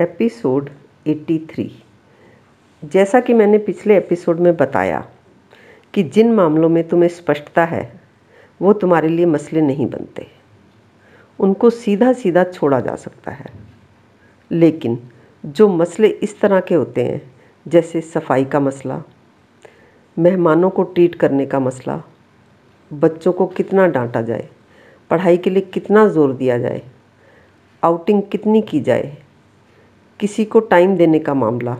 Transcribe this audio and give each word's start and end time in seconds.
Episode 0.00 0.70
83 1.06 1.68
जैसा 2.84 3.20
कि 3.20 3.34
मैंने 3.34 3.58
पिछले 3.58 3.96
एपिसोड 3.96 4.40
में 4.40 4.56
बताया 4.56 5.08
कि 5.94 6.02
जिन 6.02 6.32
मामलों 6.32 6.68
में 6.68 6.88
तुम्हें 6.88 7.08
स्पष्टता 7.08 7.64
है, 7.64 8.00
वो 8.62 8.72
तुम्हारे 8.72 9.08
लिए 9.08 9.26
मसले 9.26 9.60
नहीं 9.60 9.86
बनते। 9.86 10.26
उनको 11.38 11.70
सीधा 11.70 12.12
सीधा 12.12 12.44
छोड़ा 12.44 12.80
जा 12.80 12.96
सकता 12.96 13.30
है। 13.30 13.46
लेकिन 14.50 14.98
जो 15.46 15.68
मसले 15.68 16.08
इस 16.08 16.40
तरह 16.40 16.60
के 16.60 16.74
होते 16.74 17.04
हैं, 17.04 17.32
जैसे 17.68 18.00
सफ़ाई 18.00 18.44
का 18.44 18.60
मसला, 18.60 19.02
मेहमानों 20.18 20.70
को 20.70 20.82
ट्रीट 20.82 21.14
करने 21.14 21.46
का 21.46 21.60
मसला, 21.60 22.02
बच्चों 22.92 23.32
को 23.32 23.46
कितना 23.46 23.86
डांटा 23.86 24.22
जाए, 24.22 24.48
पढ़ाई 25.10 25.36
के 25.36 25.50
लिए 25.50 25.62
कितना 25.62 26.08
ज़ोर 26.08 26.32
दिया 26.32 26.58
जाए 26.58 26.82
आउटिंग 27.84 28.22
कितनी 28.22 28.62
की 28.62 28.80
जाए 28.80 29.23
किसी 30.20 30.44
को 30.44 30.60
टाइम 30.62 30.96
देने 30.96 31.18
का 31.18 31.34
मामला, 31.34 31.74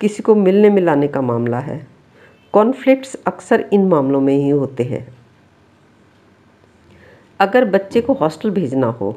किसी 0.00 0.22
को 0.22 0.34
मिलने 0.34 0.70
मिलाने 0.70 1.08
का 1.08 1.20
मामला 1.22 1.58
है। 1.58 1.86
कॉन्फ्लिक्ट्स 2.54 3.14
अक्सर 3.26 3.68
इन 3.72 3.86
मामलों 3.88 4.20
में 4.20 4.34
ही 4.34 4.48
होते 4.50 4.84
हैं। 4.84 5.06
अगर 7.40 7.64
बच्चे 7.64 8.00
को 8.00 8.12
हॉस्टल 8.12 8.50
भेजना 8.50 8.86
हो 8.92 9.16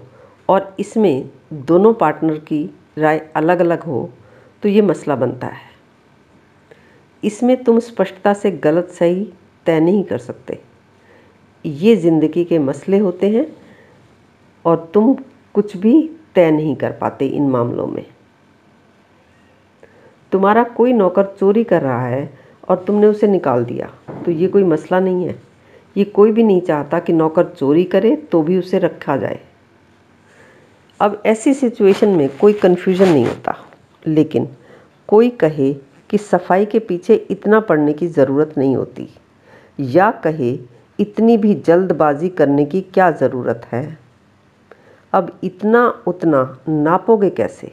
और 0.49 0.75
इसमें 0.79 1.29
दोनों 1.53 1.93
पार्टनर 1.93 2.37
की 2.41 2.63
राय 2.97 3.19
अलग 3.35 3.59
अलग 3.59 3.83
हो 3.83 4.09
तो 4.63 4.69
ये 4.69 4.81
मसला 4.81 5.15
बनता 5.15 5.47
है। 5.47 5.65
इसमें 7.23 7.55
तुम 7.63 7.79
स्पष्टता 7.81 8.33
से 8.33 8.51
गलत 8.53 8.89
सही 8.89 9.23
तय 9.65 9.79
नहीं 9.79 10.03
कर 10.03 10.17
सकते। 10.19 10.59
ये 11.65 11.95
ज़िंदगी 11.95 12.43
के 12.45 12.59
मसले 12.59 12.97
होते 12.97 13.29
हैं 13.29 13.47
और 14.65 14.89
तुम 14.93 15.15
कुछ 15.55 15.75
भी 15.77 16.01
तय 16.35 16.51
नहीं 16.51 16.75
कर 16.75 16.91
पाते 16.91 17.27
इन 17.27 17.49
मामलों 17.49 17.87
में। 17.87 18.05
तुम्हारा 20.31 20.63
कोई 20.75 20.93
नौकर 20.93 21.25
चोरी 21.39 21.63
कर 21.63 21.81
रहा 21.81 22.05
है 22.07 22.29
और 22.69 22.83
तुमने 22.87 23.07
उसे 23.07 23.27
निकाल 23.27 23.65
दिया 23.65 23.89
तो 24.25 24.31
ये 24.31 24.47
कोई 24.47 24.63
मसला 24.65 24.99
नहीं 24.99 25.27
है। 25.27 25.35
ये 25.95 26.03
कोई 26.05 26.31
भी 26.31 26.43
नहीं 26.43 26.61
चाहता 26.61 26.99
कि 26.99 27.13
नौकर 27.13 27.45
चोरी 27.49 27.83
करे 27.85 28.15
तो 28.31 28.41
भी 28.41 28.57
उसे 28.59 28.79
रखा 28.79 29.17
जाए। 29.17 29.39
अब 30.99 31.21
ऐसी 31.25 31.53
सिचुएशन 31.53 32.09
में 32.09 32.27
कोई 32.37 32.53
कन्फ्यूज़न 32.55 33.09
नहीं 33.09 33.25
होता, 33.25 33.55
लेकिन 34.05 34.47
कोई 35.09 35.29
कहे 35.35 35.73
कि 36.09 36.17
सफ़ाई 36.17 36.65
के 36.65 36.79
पीछे 36.79 37.15
इतना 37.31 37.59
पड़ने 37.59 37.93
की 37.93 38.07
ज़रूरत 38.07 38.53
नहीं 38.57 38.75
होती, 38.75 39.07
या 39.79 40.09
कहे 40.23 40.57
इतनी 40.99 41.37
भी 41.37 41.53
जल्दबाजी 41.57 42.29
करने 42.31 42.65
की 42.65 42.81
क्या 42.83 43.09
ज़रूरत 43.13 43.67
है। 43.71 43.97
अब 45.13 45.31
इतना 45.43 45.87
उतना 46.07 46.41
नापोगे 46.69 47.29
कैसे? 47.31 47.71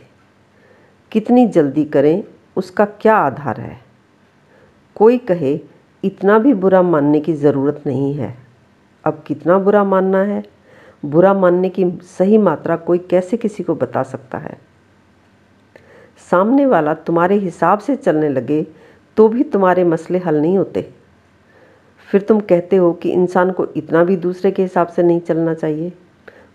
कितनी 1.12 1.46
जल्दी 1.48 1.84
करें 1.86 2.22
उसका 2.56 2.84
क्या 2.84 3.16
आधार 3.16 3.60
है? 3.60 3.78
कोई 4.96 5.18
कहे, 5.18 5.58
इतना 6.04 6.38
भी 6.38 6.54
बुरा 6.54 6.82
मानने 6.82 7.20
की 7.20 7.32
ज़रूरत 7.32 7.82
नहीं 7.86 8.14
है। 8.14 8.34
अब 9.04 9.22
कितना 9.26 9.58
बुरा 9.58 9.84
मानना 9.84 10.22
है? 10.22 10.42
बुरा 11.04 11.32
मानने 11.34 11.68
की 11.68 11.84
सही 12.02 12.38
मात्रा 12.38 12.76
कोई 12.76 12.98
कैसे 12.98 13.36
किसी 13.36 13.62
को 13.62 13.74
बता 13.74 14.02
सकता 14.02 14.38
है? 14.38 14.56
सामने 16.30 16.66
वाला 16.66 16.94
तुम्हारे 16.94 17.36
हिसाब 17.36 17.78
से 17.78 17.96
चलने 17.96 18.28
लगे 18.28 18.62
तो 19.16 19.28
भी 19.28 19.42
तुम्हारे 19.42 19.84
मसले 19.84 20.18
हल 20.18 20.40
नहीं 20.40 20.56
होते। 20.58 20.82
फिर 22.08 22.20
तुम 22.20 22.40
कहते 22.40 22.76
हो 22.76 22.92
कि 22.92 23.10
इंसान 23.10 23.50
को 23.50 23.66
इतना 23.76 24.04
भी 24.04 24.16
दूसरे 24.16 24.50
के 24.50 24.62
हिसाब 24.62 24.86
से 24.86 25.02
नहीं 25.02 25.20
चलना 25.20 25.54
चाहिए। 25.54 25.92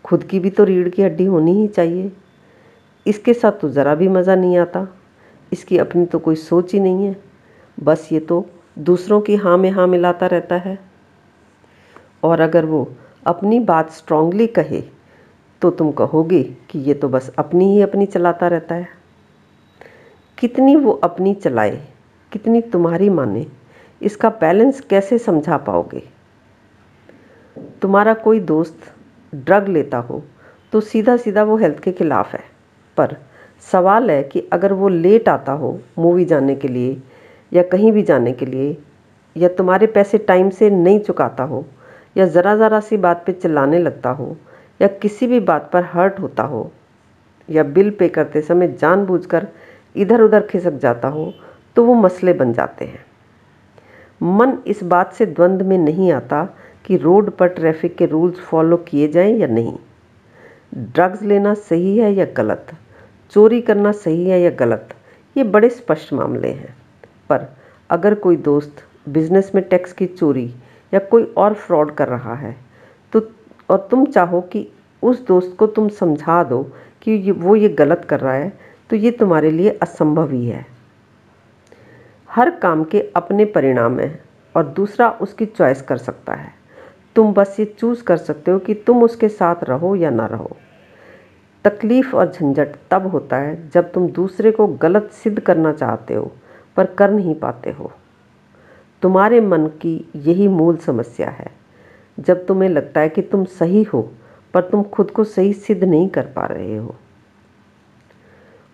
खुद 0.05 0.23
की 0.23 0.39
भी 0.39 0.49
तो 0.49 0.63
रीढ़ 0.63 0.89
की 0.89 1.01
हड्डी 1.01 1.25
होनी 1.25 1.53
ही 1.53 1.67
चाहिए। 1.67 2.11
इसके 3.05 3.33
साथ 3.33 3.51
तो 3.51 3.69
ज़रा 3.69 3.95
भी 3.95 4.07
मज़ा 4.07 4.35
नहीं 4.35 4.57
आता। 4.57 4.87
इसकी 5.51 5.77
अपनी 5.77 6.05
तो 6.05 6.19
कोई 6.19 6.35
सोच 6.35 6.73
ही 6.73 6.79
नहीं 6.79 7.05
है। 7.05 7.15
बस 7.77 8.07
ये 8.11 8.19
तो 8.19 8.45
दूसरों 8.79 9.19
की 9.21 9.35
हाँ 9.35 9.57
में 9.57 9.69
हाँ 9.71 9.87
मिलाता 9.87 10.27
रहता 10.27 10.55
है। 10.57 10.77
और 12.23 12.41
अगर 12.41 12.65
वो 12.65 12.87
अपनी 13.27 13.59
बात 13.59 13.91
स्ट्रांगली 13.91 14.47
कहे 14.49 14.81
तो 15.61 15.69
तुम 15.71 15.91
कहोगे 15.91 16.43
कि 16.69 16.79
ये 16.79 16.93
तो 16.93 17.09
बस 17.09 17.31
अपनी 17.39 17.71
ही 17.73 17.81
अपनी 17.81 18.05
चलाता 18.05 18.47
रहता 18.47 18.75
है। 18.75 18.87
कितनी 20.37 20.75
वो 20.75 20.91
अपनी 20.93 21.33
चलाए, 21.33 21.81
कितनी 22.31 22.61
तुम्हारी 22.63 23.09
माने, 23.09 23.45
इसका 24.01 24.29
बैलेंस 24.31 24.79
कैसे 24.81 25.17
समझा 25.17 25.57
पाओगे? 25.57 26.03
तुम्हारा 27.81 28.13
कोई 28.15 28.39
दोस्त 28.41 28.91
ड्रग 29.33 29.67
लेता 29.67 29.97
हो 29.99 30.23
तो 30.73 30.81
सीधा 30.81 31.15
सीधा 31.17 31.43
वो 31.43 31.57
हेल्थ 31.57 31.79
के 31.79 31.91
ख़िलाफ़ 31.91 32.35
है। 32.35 32.43
पर 32.97 33.15
सवाल 33.67 34.09
है 34.11 34.21
कि 34.23 34.47
अगर 34.53 34.73
वो 34.73 34.87
लेट 34.89 35.29
आता 35.29 35.51
हो 35.51 35.79
मूवी 35.99 36.25
जाने 36.25 36.55
के 36.55 36.67
लिए 36.67 37.01
या 37.51 37.63
कहीं 37.63 37.91
भी 37.91 38.01
जाने 38.03 38.31
के 38.33 38.45
लिए, 38.45 38.77
या 39.35 39.47
तुम्हारे 39.49 39.87
पैसे 39.87 40.17
टाइम 40.17 40.49
से 40.49 40.69
नहीं 40.69 40.99
चुकाता 40.99 41.43
हो, 41.43 41.65
या 42.17 42.25
ज़रा 42.25 42.55
ज़रा 42.55 42.79
सी 42.79 42.97
बात 42.97 43.23
पे 43.25 43.33
चिल्लाने 43.33 43.79
लगता 43.79 44.09
हो, 44.09 44.35
या 44.79 44.87
किसी 45.01 45.27
भी 45.27 45.39
बात 45.41 45.69
पर 45.73 45.83
हर्ट 45.93 46.19
होता 46.19 46.43
हो, 46.43 46.71
या 47.49 47.63
बिल 47.65 47.89
पे 47.91 48.09
करते 48.09 48.41
समय 48.41 48.67
जानबूझकर 48.71 49.47
इधर 49.95 50.21
उधर 50.21 50.47
खिसक 50.47 50.73
जाता 50.73 51.07
हो 51.07 51.31
तो 51.75 51.83
वो 51.85 51.93
मसले 51.93 52.33
बन 52.33 52.53
जाते 52.53 52.85
हैं। 52.85 53.05
मन 54.21 54.57
इस 54.67 54.83
बात 54.83 55.13
से 55.13 55.25
द्वंद्व 55.25 55.65
में 55.65 55.77
नहीं 55.77 56.11
आता 56.11 56.43
कि 56.85 56.97
रोड 56.97 57.29
पर 57.31 57.47
ट्रैफ़िक 57.47 57.95
के 57.97 58.05
रूल्स 58.05 58.39
फॉलो 58.39 58.77
किए 58.79 59.07
जाएँ 59.07 59.37
या 59.37 59.47
नहीं। 59.47 59.75
ड्रग्स 60.75 61.21
लेना 61.21 61.53
सही 61.53 61.97
है 61.97 62.13
या 62.13 62.25
गलत? 62.37 62.67
चोरी 63.31 63.61
करना 63.61 63.91
सही 63.91 64.29
है 64.29 64.39
या 64.41 64.49
गलत, 64.49 64.89
ये 65.35 65.43
बड़े 65.45 65.69
स्पष्ट 65.69 66.13
मामले 66.13 66.47
हैं। 66.47 66.75
पर 67.29 67.45
अगर 67.89 68.15
कोई 68.15 68.35
दोस्त 68.37 68.83
बिज़नेस 69.09 69.51
में 69.55 69.63
टैक्स 69.63 69.93
की 69.93 70.05
चोरी 70.05 70.45
या 70.93 70.99
कोई 71.01 71.23
और 71.37 71.53
फ्रॉड 71.55 71.93
कर 71.95 72.07
रहा 72.07 72.35
है 72.35 72.55
तो 73.13 73.21
और 73.69 73.87
तुम 73.91 74.05
चाहो 74.05 74.41
कि 74.43 74.67
उस 75.03 75.25
दोस्त 75.25 75.55
को 75.59 75.67
तुम 75.67 75.89
समझा 75.89 76.43
दो 76.43 76.61
कि 77.01 77.11
ये, 77.11 77.31
वो 77.31 77.55
ये 77.55 77.69
गलत 77.69 78.05
कर 78.09 78.19
रहा 78.19 78.33
है 78.33 78.51
तो 78.89 78.95
ये 78.95 79.11
तुम्हारे 79.11 79.51
लिए 79.51 79.77
असंभव 79.81 80.31
ही 80.31 80.45
है। 80.47 80.65
हर 82.29 82.49
काम 82.51 82.83
के 82.83 83.01
अपने 83.15 83.45
परिणाम 83.47 83.99
हैं 83.99 84.19
और 84.55 84.65
दूसरा 84.69 85.09
उसकी 85.21 85.45
चॉइस 85.45 85.81
कर 85.81 85.97
सकता 85.97 86.33
है। 86.33 86.51
तुम 87.15 87.33
बस 87.33 87.55
ये 87.59 87.65
चूज़ 87.79 88.03
कर 88.03 88.17
सकते 88.17 88.51
हो 88.51 88.59
कि 88.59 88.73
तुम 88.77 89.03
उसके 89.03 89.29
साथ 89.29 89.63
रहो 89.63 89.95
या 89.95 90.09
ना 90.09 90.25
रहो। 90.25 90.55
तकलीफ़ 91.63 92.15
और 92.15 92.31
झंझट 92.31 92.67
तब 92.91 93.07
होता 93.07 93.37
है 93.37 93.69
जब 93.69 93.91
तुम 93.91 94.07
दूसरे 94.07 94.51
को 94.51 94.67
गलत 94.67 95.09
सिद्ध 95.11 95.39
करना 95.39 95.73
चाहते 95.73 96.13
हो, 96.13 96.31
पर 96.77 96.85
कर 96.85 97.11
नहीं 97.11 97.35
पाते 97.35 97.71
हो। 97.71 97.91
तुम्हारे 99.01 99.41
मन 99.41 99.67
की 99.67 100.11
यही 100.15 100.47
मूल 100.47 100.77
समस्या 100.77 101.29
है। 101.29 101.51
जब 102.19 102.45
तुम्हें 102.45 102.69
लगता 102.69 103.01
है 103.01 103.09
कि 103.09 103.21
तुम 103.21 103.45
सही 103.45 103.83
हो, 103.83 104.11
पर 104.53 104.61
तुम 104.61 104.83
खुद 104.83 105.11
को 105.11 105.23
सही 105.23 105.53
सिद्ध 105.53 105.83
नहीं 105.83 106.09
कर 106.09 106.21
पा 106.21 106.45
रहे 106.45 106.77
हो। 106.77 106.95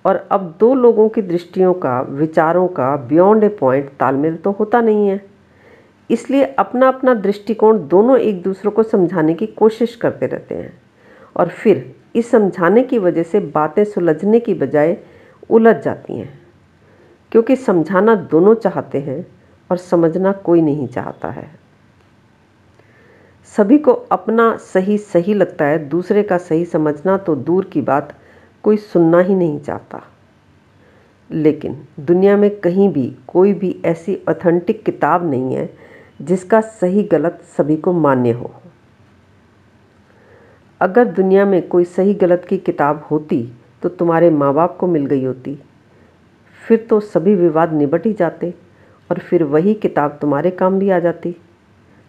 और 0.05 0.27
अब 0.31 0.57
दो 0.59 0.75
लोगों 0.75 1.09
की 1.09 1.21
दृष्टियों 1.21 1.73
का, 1.73 2.01
विचारों 2.01 2.67
का 2.67 2.95
बियॉन्ड 2.95 3.43
ए 3.43 3.49
पॉइंट 3.49 3.89
तालमेल 3.89 4.35
तो 4.35 4.51
होता 4.51 4.81
नहीं 4.81 5.07
है। 5.07 5.25
इसलिए 6.11 6.43
अपना 6.43 6.87
अपना 6.87 7.13
दृष्टिकोण 7.13 7.87
दोनों 7.87 8.17
एक 8.17 8.41
दूसरे 8.41 8.71
को 8.71 8.83
समझाने 8.83 9.33
की 9.33 9.47
कोशिश 9.47 9.95
करते 9.95 10.25
रहते 10.25 10.55
हैं। 10.55 10.81
और 11.35 11.47
फिर 11.47 11.95
इस 12.15 12.31
समझाने 12.31 12.83
की 12.83 12.97
वजह 12.97 13.23
से 13.23 13.39
बातें 13.39 13.83
सुलझने 13.83 14.39
की 14.39 14.53
बजाय 14.53 14.97
उलझ 15.49 15.75
जाती 15.75 16.17
हैं। 16.17 16.39
क्योंकि 17.31 17.55
समझाना 17.55 18.15
दोनों 18.15 18.55
चाहते 18.55 18.99
हैं 18.99 19.27
और 19.71 19.77
समझना 19.77 20.31
कोई 20.31 20.61
नहीं 20.61 20.87
चाहता 20.87 21.29
है। 21.29 21.49
सभी 23.57 23.77
को 23.77 23.91
अपना 23.91 24.57
सही 24.57 24.97
सही 24.97 25.33
लगता 25.33 25.65
है, 25.65 25.89
दूसरे 25.89 26.23
का 26.23 26.37
सही 26.37 26.65
समझना 26.65 27.17
तो 27.17 27.35
दूर 27.35 27.65
की 27.65 27.81
बात, 27.81 28.19
कोई 28.63 28.77
सुनना 28.77 29.19
ही 29.19 29.35
नहीं 29.35 29.59
चाहता। 29.59 30.03
लेकिन 31.31 31.85
दुनिया 31.99 32.37
में 32.37 32.59
कहीं 32.59 32.89
भी 32.89 33.15
कोई 33.27 33.53
भी 33.53 33.81
ऐसी 33.85 34.19
ऑथेंटिक 34.29 34.83
किताब 34.83 35.29
नहीं 35.29 35.55
है 35.55 35.77
जिसका 36.21 36.61
सही 36.61 37.03
गलत 37.03 37.41
सभी 37.57 37.77
को 37.77 37.93
मान्य 37.93 38.31
हो। 38.31 38.51
अगर 40.85 41.05
दुनिया 41.07 41.45
में 41.45 41.67
कोई 41.67 41.85
सही 41.85 42.13
गलत 42.13 42.45
की 42.49 42.57
किताब 42.57 43.07
होती 43.11 43.41
तो 43.83 43.89
तुम्हारे 43.89 44.29
माँ 44.29 44.53
बाप 44.53 44.77
को 44.77 44.87
मिल 44.87 45.05
गई 45.05 45.23
होती। 45.23 45.57
फिर 46.61 46.85
तो 46.89 46.99
सभी 46.99 47.35
विवाद 47.35 47.73
निबट 47.73 48.05
ही 48.05 48.13
जाते 48.13 48.53
और 49.09 49.19
फिर 49.19 49.43
वही 49.43 49.73
किताब 49.73 50.17
तुम्हारे 50.21 50.51
काम 50.51 50.79
भी 50.79 50.89
आ 50.89 50.99
जाती। 50.99 51.35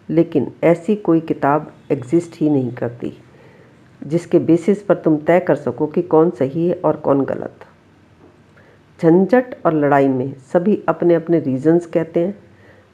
लेकिन 0.09 0.51
ऐसी 0.63 0.95
कोई 0.95 1.19
किताब 1.21 1.71
एग्जिस्ट 1.91 2.41
ही 2.41 2.49
नहीं 2.49 2.71
करती, 2.71 3.13
जिसके 4.01 4.39
बेसिस 4.39 4.83
पर 4.83 4.95
तुम 4.95 5.17
तय 5.17 5.39
कर 5.39 5.55
सको 5.55 5.87
कि 5.87 6.01
कौन 6.01 6.29
सही 6.29 6.67
है 6.67 6.79
और 6.85 6.95
कौन 6.97 7.25
गलत। 7.25 7.65
झंझट 8.99 9.55
और 9.65 9.73
लड़ाई 9.73 10.07
में 10.07 10.33
सभी 10.53 10.83
अपने 10.87 11.15
अपने 11.15 11.39
रीजंस 11.39 11.85
कहते 11.85 12.19
हैं, 12.19 12.37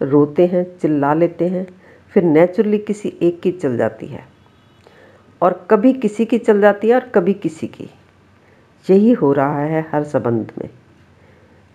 रोते 0.02 0.46
हैं, 0.46 0.66
चिल्ला 0.78 1.14
लेते 1.14 1.48
हैं, 1.48 1.68
फिर 2.14 2.24
नेचुरली 2.24 2.78
किसी 2.78 3.18
एक 3.22 3.42
की 3.42 3.52
चल 3.52 3.78
जाती 3.78 4.08
है। 4.08 4.33
और 5.44 5.54
कभी 5.72 5.94
किसी 5.94 6.26
की 6.26 6.38
चल 6.38 6.62
जाती 6.62 6.90
है 6.90 6.96
और 6.96 7.08
कभी 7.08 7.34
किसी 7.34 7.68
की। 7.68 7.90
यही 8.86 9.12
हो 9.14 9.32
रहा 9.34 9.60
है 9.60 9.86
हर 9.92 10.04
संबंध 10.04 10.52
में। 10.58 10.70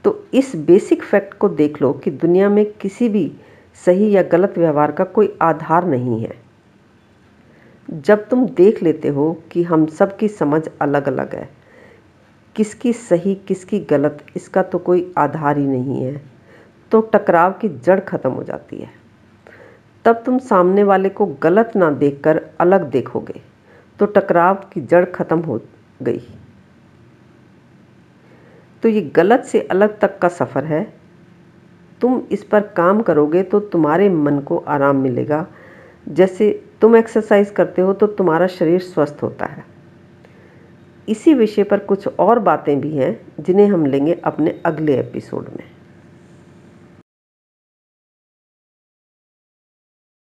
तो 0.04 0.24
इस 0.34 0.54
बेसिक 0.56 1.02
फैक्ट 1.02 1.34
को 1.34 1.48
देख 1.48 1.80
लो 1.82 1.92
कि 1.94 2.10
दुनिया 2.10 2.48
में 2.48 2.64
किसी 2.72 3.08
भी 3.08 3.30
सही 3.86 4.10
या 4.10 4.22
गलत 4.22 4.58
व्यवहार 4.58 4.92
का 4.92 5.04
कोई 5.04 5.36
आधार 5.42 5.86
नहीं 5.86 6.20
है। 6.22 6.36
जब 7.88 8.26
तुम 8.28 8.46
देख 8.46 8.82
लेते 8.82 9.08
हो 9.08 9.32
कि 9.52 9.62
हम 9.62 9.86
सब 9.88 10.16
की 10.16 10.28
समझ 10.28 10.62
अलग 10.82 11.08
अलग 11.08 11.34
है, 11.34 11.48
किसकी 12.56 12.92
सही, 12.92 13.34
किसकी 13.34 13.80
गलत, 13.80 14.24
इसका 14.36 14.62
तो 14.62 14.78
कोई 14.78 15.12
आधार 15.18 15.58
ही 15.58 15.66
नहीं 15.66 16.02
है 16.02 16.22
तो 16.92 17.00
टकराव 17.12 17.52
की 17.52 17.68
जड़ 17.68 17.98
खत्म 18.00 18.30
हो 18.30 18.42
जाती 18.42 18.76
है। 18.76 18.90
तब 20.04 20.22
तुम 20.26 20.38
सामने 20.38 20.82
वाले 20.82 21.08
को 21.08 21.26
गलत 21.42 21.72
ना 21.76 21.90
देखकर 21.92 22.40
अलग 22.60 22.90
देखोगे। 22.90 23.40
तो 24.00 24.06
टकराव 24.06 24.54
की 24.72 24.80
जड़ 24.80 25.04
खत्म 25.04 25.38
हो 25.38 25.60
गई। 26.02 26.20
तो 28.82 28.88
ये 28.88 29.00
गलत 29.16 29.44
से 29.44 29.60
अलग 29.60 29.98
तक 30.00 30.18
का 30.18 30.28
सफ़र 30.28 30.64
है। 30.64 30.82
तुम 32.00 32.20
इस 32.32 32.44
पर 32.44 32.60
काम 32.76 33.00
करोगे 33.02 33.42
तो 33.42 33.60
तुम्हारे 33.60 34.08
मन 34.08 34.38
को 34.38 34.58
आराम 34.68 34.96
मिलेगा। 34.96 35.46
जैसे 36.08 36.50
तुम 36.80 36.96
एक्सरसाइज 36.96 37.50
करते 37.50 37.82
हो 37.82 37.92
तो 37.92 38.06
तुम्हारा 38.08 38.46
शरीर 38.46 38.80
स्वस्थ 38.80 39.22
होता 39.22 39.46
है। 39.46 39.64
इसी 41.08 41.34
विषय 41.34 41.62
पर 41.62 41.78
कुछ 41.78 42.06
और 42.08 42.38
बातें 42.38 42.80
भी 42.80 42.96
हैं 42.96 43.20
जिन्हें 43.40 43.66
हम 43.66 43.86
लेंगे 43.86 44.14
अपने 44.14 44.60
अगले 44.66 44.98
एपिसोड 44.98 45.48
में। 45.48 45.64